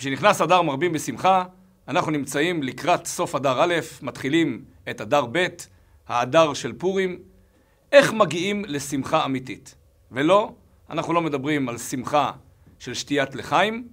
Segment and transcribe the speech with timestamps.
[0.00, 1.44] כשנכנס אדר מרבים בשמחה,
[1.88, 5.46] אנחנו נמצאים לקראת סוף אדר א', מתחילים את אדר ב',
[6.08, 7.18] האדר של פורים.
[7.92, 9.74] איך מגיעים לשמחה אמיתית?
[10.12, 10.54] ולא,
[10.90, 12.32] אנחנו לא מדברים על שמחה
[12.78, 13.88] של שתיית לחיים,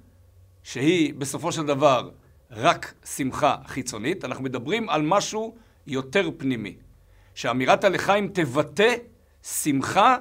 [0.64, 2.10] שהיא בסופו של דבר
[2.52, 5.56] רק שמחה חיצונית, אנחנו מדברים על משהו
[5.88, 6.76] יותר פנימי.
[7.36, 8.96] שאמירת הלחיים תבטא
[9.44, 10.18] שמחה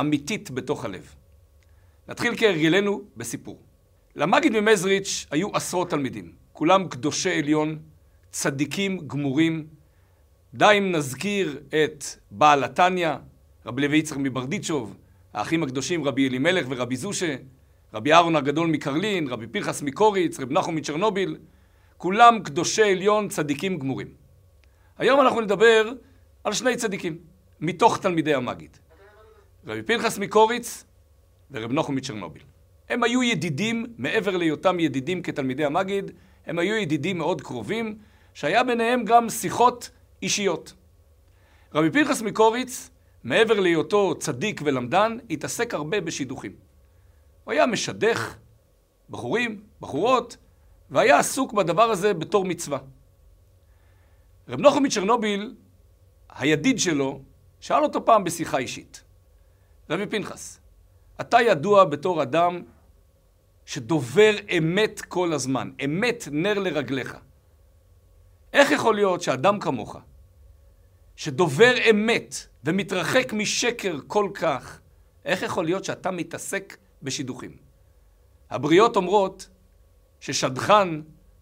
[0.00, 1.14] אמיתית בתוך הלב.
[2.08, 3.58] נתחיל כהרגלנו בסיפור.
[4.16, 7.78] למגיד ממזריץ' היו עשרות תלמידים, כולם קדושי עליון,
[8.30, 9.66] צדיקים גמורים.
[10.54, 13.10] די אם נזכיר את בעל התניא,
[13.66, 14.96] רבי לוי יצחק מברדיצ'וב,
[15.32, 17.36] האחים הקדושים רבי אלימלך ורבי זושה,
[17.94, 21.36] רבי אהרון הגדול מקרלין, רבי פרחס מקוריץ, רבי נחום מצ'רנוביל,
[21.96, 24.08] כולם קדושי עליון, צדיקים גמורים.
[24.98, 25.92] היום אנחנו נדבר
[26.44, 27.18] על שני צדיקים,
[27.60, 28.76] מתוך תלמידי המגיד.
[29.66, 30.84] רבי פנחס מקוריץ
[31.50, 32.42] ורב נחום מצ'רנוביל.
[32.88, 36.10] הם היו ידידים, מעבר להיותם ידידים כתלמידי המגיד,
[36.46, 37.98] הם היו ידידים מאוד קרובים,
[38.34, 39.90] שהיה ביניהם גם שיחות
[40.22, 40.74] אישיות.
[41.74, 42.90] רבי פנחס מקוריץ,
[43.24, 46.52] מעבר להיותו צדיק ולמדן, התעסק הרבה בשידוכים.
[47.44, 48.36] הוא היה משדך
[49.10, 50.36] בחורים, בחורות,
[50.90, 52.78] והיה עסוק בדבר הזה בתור מצווה.
[54.48, 55.54] רב נחום מצ'רנוביל,
[56.28, 57.20] הידיד שלו,
[57.60, 59.04] שאל אותו פעם בשיחה אישית,
[59.90, 60.60] רבי פנחס,
[61.20, 62.62] אתה ידוע בתור אדם
[63.64, 67.16] שדובר אמת כל הזמן, אמת נר לרגליך.
[68.52, 69.96] איך יכול להיות שאדם כמוך,
[71.16, 74.80] שדובר אמת ומתרחק משקר כל כך,
[75.24, 77.56] איך יכול להיות שאתה מתעסק בשידוכים?
[78.50, 79.48] הבריות אומרות
[80.20, 80.88] ששדכן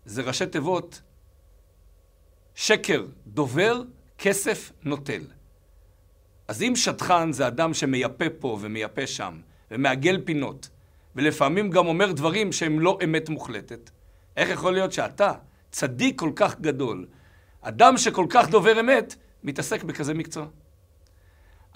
[0.05, 1.03] זה ראשי תיבות
[2.55, 3.83] שקר דובר,
[4.19, 5.23] כסף נוטל.
[6.49, 10.69] אז אם שדכן זה אדם שמייפה פה ומייפה שם, ומעגל פינות,
[11.17, 13.91] ולפעמים גם אומר דברים שהם לא אמת מוחלטת,
[14.37, 15.33] איך יכול להיות שאתה,
[15.71, 17.07] צדיק כל כך גדול,
[17.61, 20.47] אדם שכל כך דובר אמת, מתעסק בכזה מקצוע?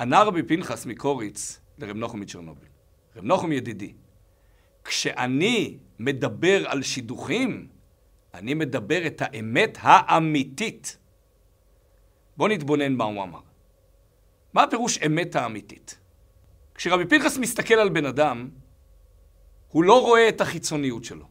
[0.00, 2.68] ענה רבי פנחס מקוריץ לרב נחום מצ'רנוביל.
[3.16, 3.92] רב נחום ידידי,
[4.84, 7.68] כשאני מדבר על שידוכים,
[8.34, 10.98] אני מדבר את האמת האמיתית.
[12.36, 13.40] בואו נתבונן מה הוא אמר.
[14.52, 15.98] מה הפירוש אמת האמיתית?
[16.74, 18.48] כשרבי פנחס מסתכל על בן אדם,
[19.68, 21.26] הוא לא רואה את החיצוניות שלו.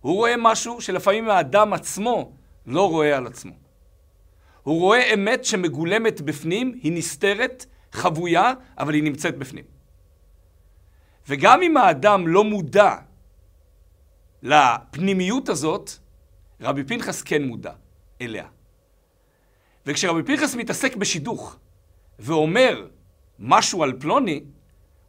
[0.00, 2.32] הוא רואה משהו שלפעמים האדם עצמו
[2.66, 3.52] לא רואה על עצמו.
[4.62, 9.64] הוא רואה אמת שמגולמת בפנים, היא נסתרת, חבויה, אבל היא נמצאת בפנים.
[11.28, 12.96] וגם אם האדם לא מודע
[14.42, 15.90] לפנימיות הזאת,
[16.60, 17.72] רבי פנחס כן מודע
[18.20, 18.46] אליה.
[19.86, 21.56] וכשרבי פנחס מתעסק בשידוך
[22.18, 22.86] ואומר
[23.38, 24.44] משהו על פלוני,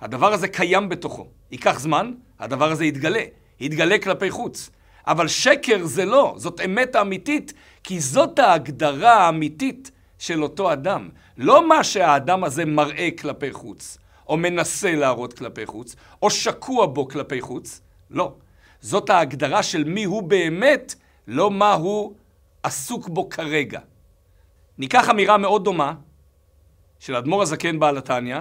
[0.01, 1.27] הדבר הזה קיים בתוכו.
[1.51, 3.23] ייקח זמן, הדבר הזה יתגלה.
[3.59, 4.69] יתגלה כלפי חוץ.
[5.07, 11.09] אבל שקר זה לא, זאת אמת האמיתית, כי זאת ההגדרה האמיתית של אותו אדם.
[11.37, 17.07] לא מה שהאדם הזה מראה כלפי חוץ, או מנסה להראות כלפי חוץ, או שקוע בו
[17.07, 17.81] כלפי חוץ.
[18.09, 18.33] לא.
[18.81, 20.95] זאת ההגדרה של מי הוא באמת,
[21.27, 22.13] לא מה הוא
[22.63, 23.79] עסוק בו כרגע.
[24.77, 25.93] ניקח אמירה מאוד דומה
[26.99, 28.39] של אדמו"ר הזקן בעל התניא,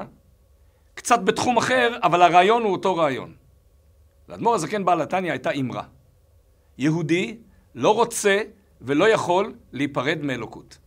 [0.94, 3.34] קצת בתחום אחר, אבל הרעיון הוא אותו רעיון.
[4.28, 5.82] לאדמו"ר הזקן בעל התניא הייתה אמרה.
[6.78, 7.38] יהודי
[7.74, 8.42] לא רוצה
[8.80, 10.78] ולא יכול להיפרד מאלוקות.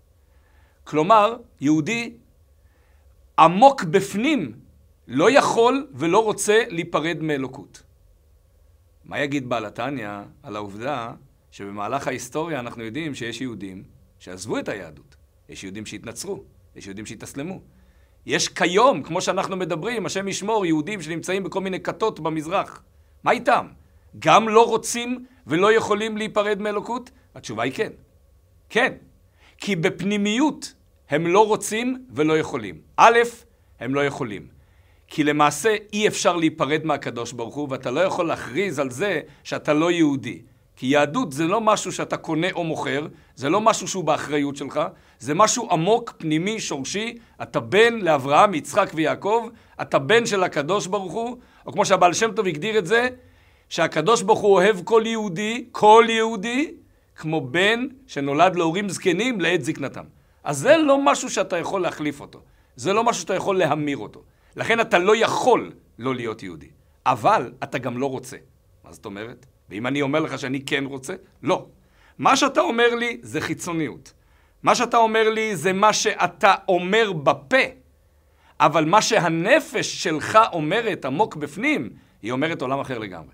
[0.83, 2.13] כלומר, יהודי
[3.39, 4.51] עמוק בפנים
[5.07, 7.83] לא יכול ולא רוצה להיפרד מאלוקות.
[9.05, 10.09] מה יגיד בעל התניא
[10.43, 11.13] על העובדה
[11.51, 13.83] שבמהלך ההיסטוריה אנחנו יודעים שיש יהודים
[14.19, 15.15] שעזבו את היהדות,
[15.49, 16.43] יש יהודים שהתנצרו,
[16.75, 17.61] יש יהודים שהתאסלמו.
[18.25, 22.83] יש כיום, כמו שאנחנו מדברים, השם ישמור, יהודים שנמצאים בכל מיני כתות במזרח.
[23.23, 23.67] מה איתם?
[24.19, 27.11] גם לא רוצים ולא יכולים להיפרד מאלוקות?
[27.35, 27.91] התשובה היא כן.
[28.69, 28.93] כן.
[29.57, 30.73] כי בפנימיות
[31.09, 32.81] הם לא רוצים ולא יכולים.
[32.97, 33.19] א',
[33.79, 34.47] הם לא יכולים.
[35.07, 39.73] כי למעשה אי אפשר להיפרד מהקדוש ברוך הוא, ואתה לא יכול להכריז על זה שאתה
[39.73, 40.41] לא יהודי.
[40.75, 44.79] כי יהדות זה לא משהו שאתה קונה או מוכר, זה לא משהו שהוא באחריות שלך,
[45.19, 47.17] זה משהו עמוק, פנימי, שורשי.
[47.41, 49.47] אתה בן לאברהם, יצחק ויעקב,
[49.81, 53.09] אתה בן של הקדוש ברוך הוא, או כמו שהבעל שם טוב הגדיר את זה,
[53.69, 56.73] שהקדוש ברוך הוא אוהב כל יהודי, כל יהודי,
[57.15, 60.03] כמו בן שנולד להורים זקנים לעת זקנתם.
[60.43, 62.39] אז זה לא משהו שאתה יכול להחליף אותו.
[62.75, 64.23] זה לא משהו שאתה יכול להמיר אותו.
[64.55, 66.67] לכן אתה לא יכול לא להיות יהודי.
[67.05, 68.37] אבל אתה גם לא רוצה.
[68.83, 69.45] מה זאת אומרת?
[69.69, 71.65] ואם אני אומר לך שאני כן רוצה, לא.
[72.17, 74.13] מה שאתה אומר לי זה חיצוניות.
[74.63, 77.57] מה שאתה אומר לי זה מה שאתה אומר בפה,
[78.61, 81.89] אבל מה שהנפש שלך אומרת עמוק בפנים,
[82.21, 83.33] היא אומרת עולם אחר לגמרי.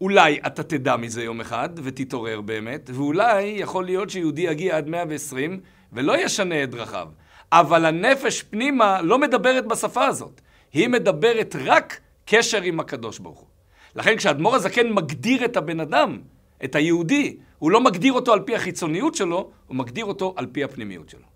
[0.00, 5.60] אולי אתה תדע מזה יום אחד ותתעורר באמת, ואולי יכול להיות שיהודי יגיע עד 120
[5.92, 7.08] ולא ישנה את דרכיו.
[7.52, 10.40] אבל הנפש פנימה לא מדברת בשפה הזאת.
[10.72, 13.48] היא מדברת רק קשר עם הקדוש ברוך הוא.
[13.96, 16.18] לכן כשאדמו"ר הזקן מגדיר את הבן אדם,
[16.64, 20.64] את היהודי, הוא לא מגדיר אותו על פי החיצוניות שלו, הוא מגדיר אותו על פי
[20.64, 21.27] הפנימיות שלו.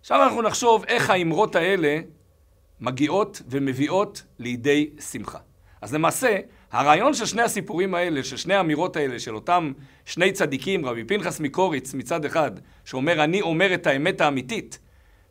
[0.00, 2.00] עכשיו אנחנו נחשוב איך האמרות האלה
[2.80, 5.38] מגיעות ומביאות לידי שמחה.
[5.80, 6.38] אז למעשה,
[6.72, 9.72] הרעיון של שני הסיפורים האלה, של שני האמירות האלה, של אותם
[10.04, 12.50] שני צדיקים, רבי פנחס מקוריץ מצד אחד,
[12.84, 14.78] שאומר אני אומר את האמת האמיתית,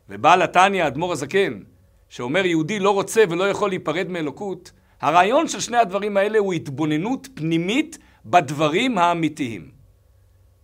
[0.08, 1.60] ובעל התניא, אדמו"ר הזקן,
[2.08, 7.28] שאומר יהודי לא רוצה ולא יכול להיפרד מאלוקות, הרעיון של שני הדברים האלה הוא התבוננות
[7.34, 9.70] פנימית בדברים האמיתיים.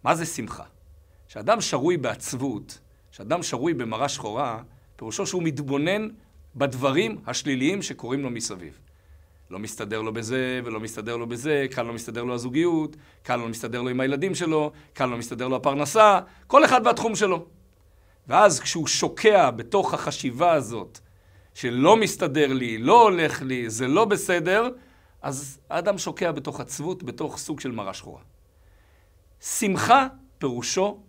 [0.05, 0.65] מה זה שמחה?
[1.29, 2.79] כשאדם שרוי בעצבות,
[3.15, 4.63] כשאדם שרוי במראה שחורה,
[4.97, 6.09] פירושו שהוא מתבונן
[6.57, 8.79] בדברים השליליים שקורים לו מסביב.
[9.51, 13.49] לא מסתדר לו בזה, ולא מסתדר לו בזה, כאן לא מסתדר לו הזוגיות, כאן לא
[13.49, 17.47] מסתדר לו עם הילדים שלו, כאן לא מסתדר לו הפרנסה, כל אחד והתחום שלו.
[18.29, 20.99] ואז כשהוא שוקע בתוך החשיבה הזאת,
[21.55, 24.69] שלא מסתדר לי, לא הולך לי, זה לא בסדר,
[25.23, 28.23] אז האדם שוקע בתוך עצבות, בתוך סוג של מראה שחורה.
[29.41, 30.07] שמחה
[30.39, 31.01] פירושו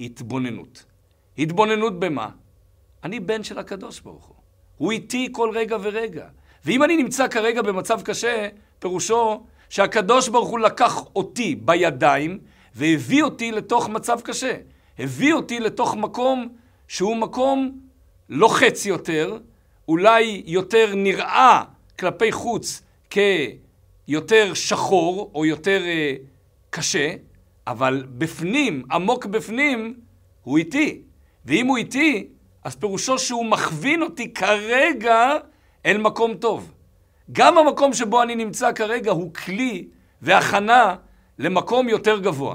[0.00, 0.91] התבוננות.
[1.38, 2.28] התבוננות במה?
[3.04, 4.36] אני בן של הקדוש ברוך הוא.
[4.76, 6.26] הוא איתי כל רגע ורגע.
[6.64, 8.48] ואם אני נמצא כרגע במצב קשה,
[8.78, 12.38] פירושו שהקדוש ברוך הוא לקח אותי בידיים
[12.74, 14.56] והביא אותי לתוך מצב קשה.
[14.98, 16.48] הביא אותי לתוך מקום
[16.88, 17.80] שהוא מקום
[18.28, 19.38] לוחץ יותר,
[19.88, 21.62] אולי יותר נראה
[21.98, 26.26] כלפי חוץ כיותר שחור או יותר uh,
[26.70, 27.14] קשה,
[27.66, 29.94] אבל בפנים, עמוק בפנים,
[30.42, 31.02] הוא איתי.
[31.44, 32.28] ואם הוא איתי,
[32.64, 35.30] אז פירושו שהוא מכווין אותי כרגע
[35.86, 36.72] אל מקום טוב.
[37.32, 39.88] גם המקום שבו אני נמצא כרגע הוא כלי
[40.22, 40.96] והכנה
[41.38, 42.54] למקום יותר גבוה.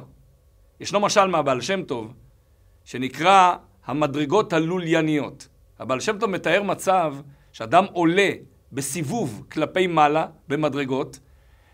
[0.80, 2.14] ישנו משל מהבעל שם טוב,
[2.86, 3.56] שנקרא
[3.86, 5.48] המדרגות הלולייניות.
[5.80, 7.16] הבעל שם טוב מתאר מצב
[7.52, 8.30] שאדם עולה
[8.72, 11.20] בסיבוב כלפי מעלה במדרגות,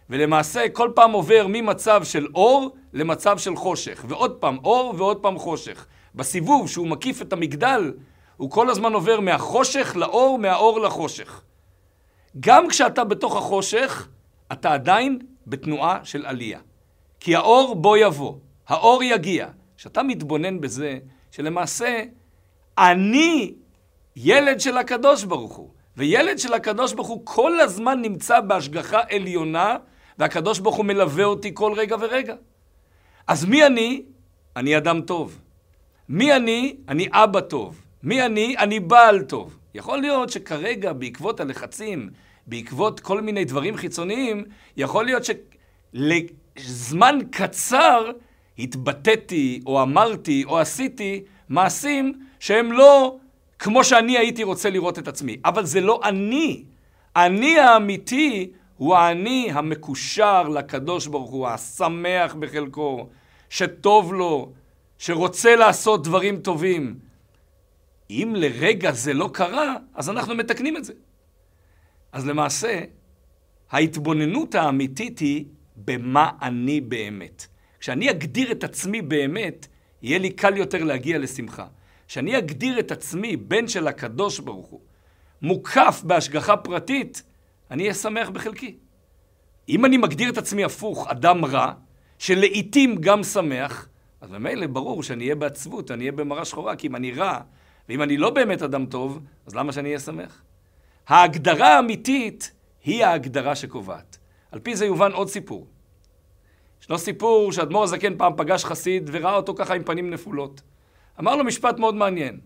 [0.09, 5.37] ולמעשה כל פעם עובר ממצב של אור למצב של חושך, ועוד פעם אור ועוד פעם
[5.37, 5.85] חושך.
[6.15, 7.93] בסיבוב שהוא מקיף את המגדל,
[8.37, 11.41] הוא כל הזמן עובר מהחושך לאור, מהאור לחושך.
[12.39, 14.07] גם כשאתה בתוך החושך,
[14.51, 16.59] אתה עדיין בתנועה של עלייה.
[17.19, 18.35] כי האור בו יבוא,
[18.67, 19.47] האור יגיע.
[19.77, 20.99] כשאתה מתבונן בזה,
[21.31, 22.03] שלמעשה
[22.77, 23.53] אני
[24.15, 25.69] ילד של הקדוש ברוך הוא.
[25.97, 29.77] וילד של הקדוש ברוך הוא כל הזמן נמצא בהשגחה עליונה,
[30.17, 32.35] והקדוש ברוך הוא מלווה אותי כל רגע ורגע.
[33.27, 34.03] אז מי אני?
[34.55, 35.39] אני אדם טוב.
[36.13, 36.75] מי אני?
[36.87, 37.81] אני אבא טוב.
[38.03, 38.55] מי אני?
[38.57, 39.57] אני בעל טוב.
[39.73, 42.09] יכול להיות שכרגע, בעקבות הלחצים,
[42.47, 44.43] בעקבות כל מיני דברים חיצוניים,
[44.77, 45.23] יכול להיות
[45.93, 48.11] שלזמן קצר
[48.59, 53.17] התבטאתי, או אמרתי, או עשיתי מעשים שהם לא
[53.59, 55.37] כמו שאני הייתי רוצה לראות את עצמי.
[55.45, 56.63] אבל זה לא אני.
[57.15, 63.07] אני האמיתי הוא האני המקושר לקדוש ברוך הוא, השמח בחלקו,
[63.49, 64.51] שטוב לו,
[65.03, 66.99] שרוצה לעשות דברים טובים.
[68.09, 70.93] אם לרגע זה לא קרה, אז אנחנו מתקנים את זה.
[72.11, 72.81] אז למעשה,
[73.71, 75.45] ההתבוננות האמיתית היא
[75.75, 77.47] במה אני באמת.
[77.79, 79.67] כשאני אגדיר את עצמי באמת,
[80.01, 81.67] יהיה לי קל יותר להגיע לשמחה.
[82.07, 84.81] כשאני אגדיר את עצמי בן של הקדוש ברוך הוא,
[85.41, 87.23] מוקף בהשגחה פרטית,
[87.71, 88.75] אני אהיה שמח בחלקי.
[89.69, 91.73] אם אני מגדיר את עצמי הפוך, אדם רע,
[92.19, 93.87] שלעיתים גם שמח,
[94.23, 97.39] אז ממילא ברור שאני אהיה בעצבות, אני אהיה במראה שחורה, כי אם אני רע,
[97.89, 100.41] ואם אני לא באמת אדם טוב, אז למה שאני אהיה שמח?
[101.07, 102.51] ההגדרה האמיתית
[102.83, 104.17] היא ההגדרה שקובעת.
[104.51, 105.67] על פי זה יובן עוד סיפור.
[106.81, 110.61] ישנו סיפור שאדמו"ר הזקן פעם פגש חסיד וראה אותו ככה עם פנים נפולות.
[111.19, 112.39] אמר לו משפט מאוד מעניין.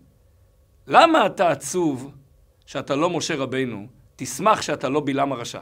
[0.86, 2.12] למה אתה עצוב
[2.66, 3.86] שאתה לא משה רבינו?
[4.16, 5.60] תשמח שאתה לא בלעם הרשע.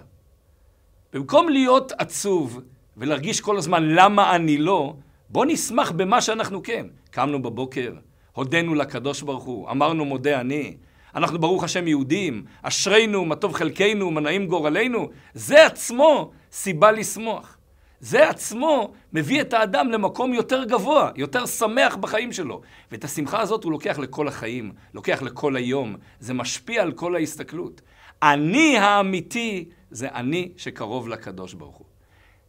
[1.12, 2.60] במקום להיות עצוב
[2.96, 4.96] ולהרגיש כל הזמן למה אני לא,
[5.30, 6.86] בוא נשמח במה שאנחנו כן.
[7.10, 7.92] קמנו בבוקר,
[8.32, 10.76] הודינו לקדוש ברוך הוא, אמרנו מודה אני.
[11.14, 15.08] אנחנו ברוך השם יהודים, אשרינו, מה טוב חלקנו, מה נעים גורלנו.
[15.34, 17.58] זה עצמו סיבה לשמוח.
[18.00, 22.60] זה עצמו מביא את האדם למקום יותר גבוה, יותר שמח בחיים שלו.
[22.92, 25.96] ואת השמחה הזאת הוא לוקח לכל החיים, לוקח לכל היום.
[26.20, 27.80] זה משפיע על כל ההסתכלות.
[28.22, 31.95] אני האמיתי זה אני שקרוב לקדוש ברוך הוא.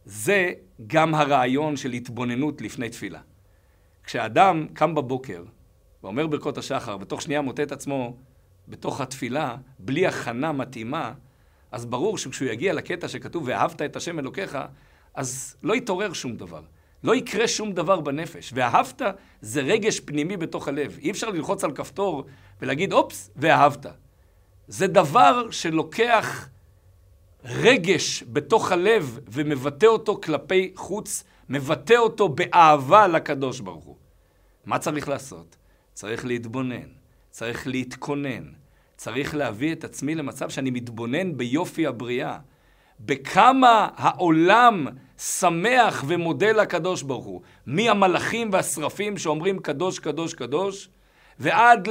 [0.08, 0.52] זה
[0.86, 3.20] גם הרעיון של התבוננות לפני תפילה.
[4.04, 5.44] כשאדם קם בבוקר
[6.02, 8.16] ואומר ברכות השחר, בתוך שנייה מוצא את עצמו
[8.68, 11.12] בתוך התפילה, בלי הכנה מתאימה,
[11.72, 14.58] אז ברור שכשהוא יגיע לקטע שכתוב ואהבת את השם אלוקיך,
[15.14, 16.62] אז לא יתעורר שום דבר.
[17.04, 18.52] לא יקרה שום דבר בנפש.
[18.54, 19.02] ואהבת
[19.40, 20.98] זה רגש פנימי בתוך הלב.
[21.02, 22.24] אי אפשר ללחוץ על כפתור
[22.60, 23.86] ולהגיד, אופס, ואהבת.
[24.68, 26.48] זה דבר שלוקח
[27.44, 33.96] רגש בתוך הלב ומבטא אותו כלפי חוץ, מבטא אותו באהבה לקדוש ברוך הוא.
[34.66, 35.56] מה צריך לעשות?
[35.94, 36.88] צריך להתבונן,
[37.30, 38.44] צריך להתכונן,
[38.96, 42.38] צריך להביא את עצמי למצב שאני מתבונן ביופי הבריאה,
[43.00, 44.86] בכמה העולם
[45.18, 50.88] שמח ומודה לקדוש ברוך הוא, מהמלאכים והשרפים שאומרים קדוש, קדוש, קדוש,
[51.38, 51.88] ועד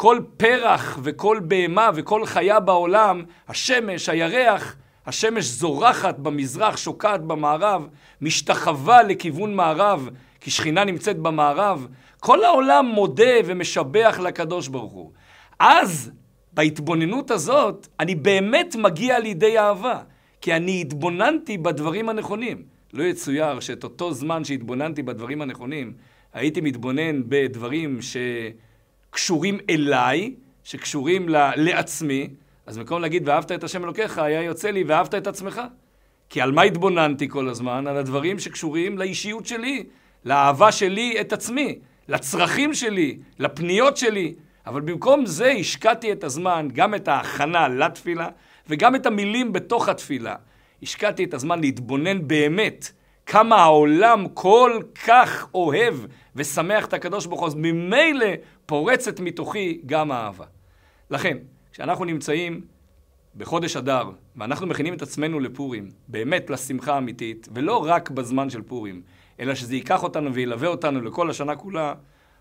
[0.00, 4.76] לכל פרח וכל בהמה וכל חיה בעולם, השמש, הירח,
[5.06, 7.88] השמש זורחת במזרח, שוקעת במערב,
[8.20, 10.08] משתחווה לכיוון מערב,
[10.40, 11.86] כי שכינה נמצאת במערב.
[12.20, 15.12] כל העולם מודה ומשבח לקדוש ברוך הוא.
[15.58, 16.10] אז,
[16.52, 19.98] בהתבוננות הזאת, אני באמת מגיע לידי אהבה,
[20.40, 22.62] כי אני התבוננתי בדברים הנכונים.
[22.92, 25.92] לא יצויר שאת אותו זמן שהתבוננתי בדברים הנכונים,
[26.32, 28.02] הייתי מתבונן בדברים
[29.10, 32.28] שקשורים אליי, שקשורים ל- לעצמי,
[32.66, 35.60] אז במקום להגיד ואהבת את השם אלוקיך, היה יוצא לי ואהבת את עצמך.
[36.28, 37.86] כי על מה התבוננתי כל הזמן?
[37.86, 39.84] על הדברים שקשורים לאישיות שלי,
[40.24, 44.34] לאהבה שלי את עצמי, לצרכים שלי, לפניות שלי.
[44.66, 48.28] אבל במקום זה השקעתי את הזמן, גם את ההכנה לתפילה,
[48.68, 50.34] וגם את המילים בתוך התפילה.
[50.82, 52.92] השקעתי את הזמן להתבונן באמת
[53.26, 55.94] כמה העולם כל כך אוהב
[56.36, 58.26] ושמח את הקדוש ברוך הוא, אז ממילא
[58.70, 60.44] פורצת מתוכי גם האהבה.
[61.10, 61.36] לכן,
[61.72, 62.60] כשאנחנו נמצאים
[63.36, 69.02] בחודש אדר, ואנחנו מכינים את עצמנו לפורים, באמת לשמחה אמיתית, ולא רק בזמן של פורים,
[69.40, 71.94] אלא שזה ייקח אותנו וילווה אותנו לכל השנה כולה,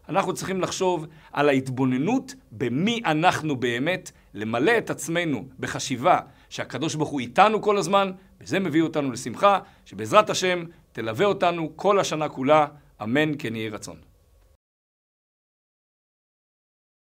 [0.09, 6.19] אנחנו צריכים לחשוב על ההתבוננות במי אנחנו באמת, למלא את עצמנו בחשיבה
[6.49, 11.99] שהקדוש ברוך הוא איתנו כל הזמן, וזה מביא אותנו לשמחה, שבעזרת השם תלווה אותנו כל
[11.99, 12.65] השנה כולה,
[13.03, 14.08] אמן כן יהי רצון.